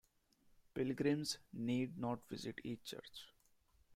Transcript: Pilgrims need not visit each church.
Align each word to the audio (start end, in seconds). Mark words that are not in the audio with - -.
Pilgrims 0.73 1.37
need 1.53 1.95
not 1.99 2.27
visit 2.27 2.57
each 2.63 2.83
church. 2.85 3.27